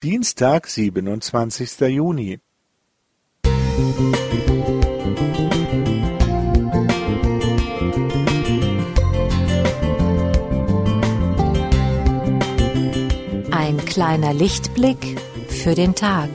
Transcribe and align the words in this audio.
Dienstag, 0.00 0.68
siebenundzwanzigster 0.68 1.88
Juni. 1.88 2.38
Ein 13.50 13.76
kleiner 13.86 14.32
Lichtblick 14.34 15.20
für 15.48 15.74
den 15.74 15.96
Tag. 15.96 16.30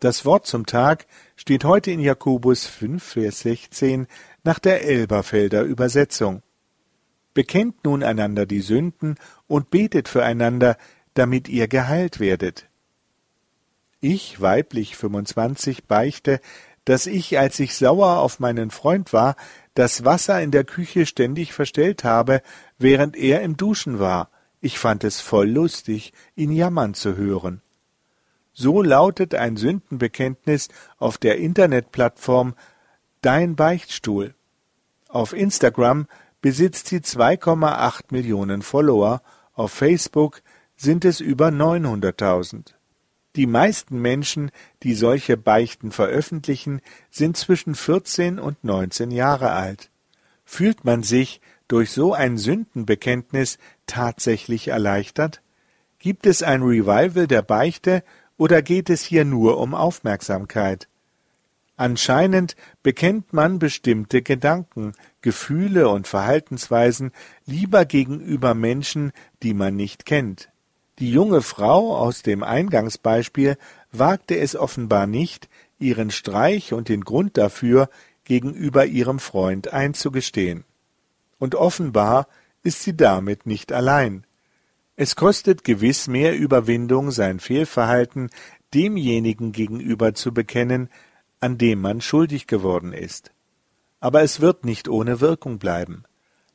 Das 0.00 0.24
Wort 0.24 0.46
zum 0.46 0.64
Tag 0.64 1.06
steht 1.34 1.64
heute 1.64 1.90
in 1.90 1.98
Jakobus 1.98 2.66
5, 2.66 3.02
Vers 3.02 3.40
16 3.40 4.06
nach 4.44 4.60
der 4.60 4.84
Elberfelder 4.84 5.62
Übersetzung. 5.62 6.42
Bekennt 7.34 7.84
nun 7.84 8.04
einander 8.04 8.46
die 8.46 8.60
Sünden 8.60 9.16
und 9.48 9.70
betet 9.70 10.08
füreinander, 10.08 10.76
damit 11.14 11.48
ihr 11.48 11.66
geheilt 11.66 12.20
werdet. 12.20 12.68
Ich, 14.00 14.40
weiblich 14.40 14.96
25, 14.96 15.86
beichte, 15.86 16.40
dass 16.84 17.06
ich, 17.08 17.36
als 17.36 17.58
ich 17.58 17.74
sauer 17.74 18.18
auf 18.18 18.38
meinen 18.38 18.70
Freund 18.70 19.12
war, 19.12 19.34
das 19.74 20.04
Wasser 20.04 20.40
in 20.40 20.52
der 20.52 20.62
Küche 20.62 21.06
ständig 21.06 21.52
verstellt 21.52 22.04
habe, 22.04 22.40
während 22.78 23.16
er 23.16 23.42
im 23.42 23.56
Duschen 23.56 23.98
war. 23.98 24.30
Ich 24.60 24.78
fand 24.78 25.02
es 25.02 25.20
voll 25.20 25.48
lustig, 25.48 26.12
ihn 26.36 26.52
jammern 26.52 26.94
zu 26.94 27.16
hören. 27.16 27.62
So 28.60 28.82
lautet 28.82 29.36
ein 29.36 29.56
Sündenbekenntnis 29.56 30.66
auf 30.96 31.16
der 31.16 31.38
Internetplattform 31.38 32.56
Dein 33.20 33.54
Beichtstuhl. 33.54 34.34
Auf 35.08 35.32
Instagram 35.32 36.08
besitzt 36.40 36.88
sie 36.88 36.98
2,8 36.98 38.06
Millionen 38.10 38.62
Follower, 38.62 39.22
auf 39.54 39.70
Facebook 39.70 40.42
sind 40.74 41.04
es 41.04 41.20
über 41.20 41.50
900.000. 41.50 42.74
Die 43.36 43.46
meisten 43.46 44.00
Menschen, 44.00 44.50
die 44.82 44.94
solche 44.94 45.36
Beichten 45.36 45.92
veröffentlichen, 45.92 46.80
sind 47.10 47.36
zwischen 47.36 47.76
14 47.76 48.40
und 48.40 48.64
19 48.64 49.12
Jahre 49.12 49.52
alt. 49.52 49.88
Fühlt 50.44 50.84
man 50.84 51.04
sich 51.04 51.40
durch 51.68 51.92
so 51.92 52.12
ein 52.12 52.36
Sündenbekenntnis 52.36 53.58
tatsächlich 53.86 54.66
erleichtert? 54.66 55.42
Gibt 56.00 56.26
es 56.26 56.42
ein 56.42 56.62
Revival 56.62 57.28
der 57.28 57.42
Beichte 57.42 58.02
oder 58.38 58.62
geht 58.62 58.88
es 58.88 59.02
hier 59.02 59.26
nur 59.26 59.58
um 59.58 59.74
Aufmerksamkeit? 59.74 60.88
Anscheinend 61.76 62.56
bekennt 62.82 63.32
man 63.32 63.58
bestimmte 63.58 64.22
Gedanken, 64.22 64.94
Gefühle 65.20 65.88
und 65.88 66.08
Verhaltensweisen 66.08 67.12
lieber 67.46 67.84
gegenüber 67.84 68.54
Menschen, 68.54 69.12
die 69.42 69.54
man 69.54 69.76
nicht 69.76 70.06
kennt. 70.06 70.48
Die 70.98 71.12
junge 71.12 71.42
Frau 71.42 71.96
aus 71.96 72.22
dem 72.22 72.42
Eingangsbeispiel 72.42 73.56
wagte 73.92 74.36
es 74.38 74.56
offenbar 74.56 75.06
nicht, 75.06 75.48
ihren 75.78 76.10
Streich 76.10 76.72
und 76.72 76.88
den 76.88 77.04
Grund 77.04 77.36
dafür 77.36 77.88
gegenüber 78.24 78.84
ihrem 78.86 79.20
Freund 79.20 79.72
einzugestehen. 79.72 80.64
Und 81.38 81.54
offenbar 81.54 82.26
ist 82.64 82.82
sie 82.82 82.96
damit 82.96 83.46
nicht 83.46 83.72
allein. 83.72 84.24
Es 85.00 85.14
kostet 85.14 85.62
gewiss 85.62 86.08
mehr 86.08 86.36
Überwindung, 86.36 87.12
sein 87.12 87.38
Fehlverhalten 87.38 88.30
demjenigen 88.74 89.52
gegenüber 89.52 90.12
zu 90.12 90.34
bekennen, 90.34 90.88
an 91.38 91.56
dem 91.56 91.80
man 91.80 92.00
schuldig 92.00 92.48
geworden 92.48 92.92
ist. 92.92 93.30
Aber 94.00 94.22
es 94.22 94.40
wird 94.40 94.64
nicht 94.64 94.88
ohne 94.88 95.20
Wirkung 95.20 95.60
bleiben. 95.60 96.02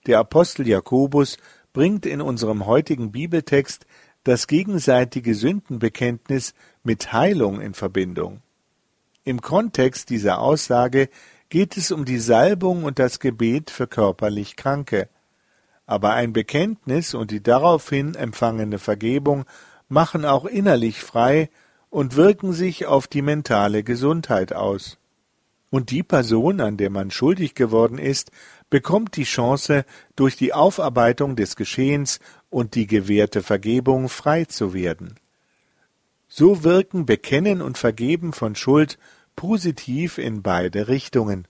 Der 0.07 0.19
Apostel 0.19 0.67
Jakobus 0.67 1.37
bringt 1.71 2.05
in 2.05 2.19
unserem 2.19 2.65
heutigen 2.65 3.13
Bibeltext 3.13 3.85
das 4.25 4.47
gegenseitige 4.47 5.35
Sündenbekenntnis 5.35 6.53
mit 6.83 7.13
Heilung 7.13 7.61
in 7.61 7.73
Verbindung. 7.73 8.41
Im 9.23 9.39
Kontext 9.39 10.09
dieser 10.09 10.41
Aussage 10.41 11.07
geht 11.47 11.77
es 11.77 11.93
um 11.93 12.03
die 12.03 12.19
Salbung 12.19 12.83
und 12.83 12.99
das 12.99 13.21
Gebet 13.21 13.69
für 13.69 13.87
körperlich 13.87 14.57
Kranke 14.57 15.07
aber 15.93 16.13
ein 16.13 16.33
Bekenntnis 16.33 17.13
und 17.13 17.29
die 17.29 17.43
daraufhin 17.43 18.15
empfangene 18.15 18.79
Vergebung 18.79 19.45
machen 19.89 20.25
auch 20.25 20.45
innerlich 20.45 21.01
frei 21.01 21.51
und 21.91 22.15
wirken 22.15 22.51
sich 22.51 22.87
auf 22.87 23.05
die 23.05 23.21
mentale 23.21 23.83
Gesundheit 23.83 24.53
aus. 24.53 24.97
Und 25.69 25.91
die 25.91 26.01
Person, 26.01 26.61
an 26.61 26.77
der 26.77 26.89
man 26.89 27.11
schuldig 27.11 27.53
geworden 27.53 27.99
ist, 27.99 28.31
bekommt 28.71 29.17
die 29.17 29.23
Chance, 29.23 29.85
durch 30.15 30.35
die 30.35 30.51
Aufarbeitung 30.51 31.35
des 31.35 31.55
Geschehens 31.55 32.19
und 32.49 32.73
die 32.73 32.87
gewährte 32.87 33.43
Vergebung 33.43 34.09
frei 34.09 34.45
zu 34.45 34.73
werden. 34.73 35.19
So 36.27 36.63
wirken 36.63 37.05
Bekennen 37.05 37.61
und 37.61 37.77
Vergeben 37.77 38.33
von 38.33 38.55
Schuld 38.55 38.97
positiv 39.35 40.17
in 40.17 40.41
beide 40.41 40.87
Richtungen. 40.87 41.47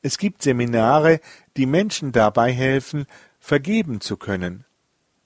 Es 0.00 0.18
gibt 0.18 0.42
Seminare, 0.42 1.20
die 1.56 1.66
Menschen 1.66 2.10
dabei 2.10 2.52
helfen, 2.52 3.06
vergeben 3.42 4.00
zu 4.00 4.16
können. 4.16 4.64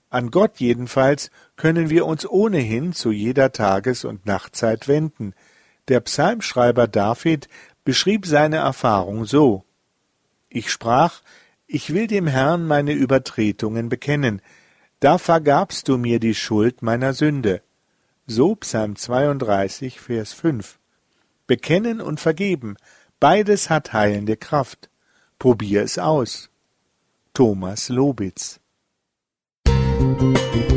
An 0.09 0.31
Gott 0.31 0.57
jedenfalls 0.57 1.29
können 1.55 1.91
wir 1.91 2.07
uns 2.07 2.27
ohnehin 2.27 2.91
zu 2.91 3.11
jeder 3.11 3.51
Tages- 3.51 4.05
und 4.05 4.25
Nachtzeit 4.25 4.87
wenden. 4.87 5.33
Der 5.87 5.99
Psalmschreiber 5.99 6.87
David 6.87 7.47
beschrieb 7.85 8.25
seine 8.25 8.57
Erfahrung 8.57 9.25
so 9.25 9.63
Ich 10.49 10.71
sprach, 10.71 11.21
ich 11.67 11.93
will 11.93 12.07
dem 12.07 12.25
Herrn 12.25 12.65
meine 12.65 12.93
Übertretungen 12.93 13.87
bekennen, 13.87 14.41
da 14.99 15.19
vergabst 15.19 15.87
du 15.87 15.97
mir 15.97 16.19
die 16.19 16.33
Schuld 16.33 16.81
meiner 16.81 17.13
Sünde. 17.13 17.61
So 18.25 18.55
Psalm 18.55 18.95
32, 18.95 19.99
Vers 19.99 20.33
5. 20.33 20.79
Bekennen 21.45 22.01
und 22.01 22.19
vergeben, 22.19 22.77
Beides 23.19 23.69
hat 23.69 23.93
heilende 23.93 24.37
Kraft. 24.37 24.89
Probier 25.37 25.83
es 25.83 25.99
aus. 25.99 26.49
Thomas 27.37 27.91
Lobitz. 27.91 28.59
Musik 29.69 30.76